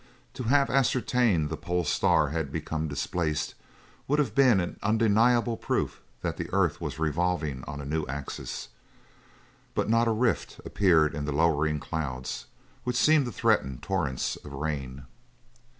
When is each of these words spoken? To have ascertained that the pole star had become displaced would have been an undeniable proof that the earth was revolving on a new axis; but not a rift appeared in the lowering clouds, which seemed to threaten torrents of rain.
To 0.33 0.45
have 0.45 0.71
ascertained 0.71 1.45
that 1.45 1.49
the 1.49 1.57
pole 1.57 1.83
star 1.83 2.29
had 2.29 2.51
become 2.51 2.87
displaced 2.87 3.53
would 4.07 4.17
have 4.17 4.33
been 4.33 4.59
an 4.59 4.79
undeniable 4.81 5.57
proof 5.57 6.01
that 6.23 6.37
the 6.37 6.49
earth 6.51 6.81
was 6.81 6.97
revolving 6.97 7.63
on 7.67 7.79
a 7.79 7.85
new 7.85 8.07
axis; 8.07 8.69
but 9.75 9.89
not 9.91 10.07
a 10.07 10.11
rift 10.11 10.59
appeared 10.65 11.13
in 11.13 11.25
the 11.25 11.31
lowering 11.31 11.79
clouds, 11.79 12.47
which 12.83 12.95
seemed 12.95 13.25
to 13.27 13.31
threaten 13.31 13.77
torrents 13.77 14.37
of 14.37 14.53
rain. 14.53 15.05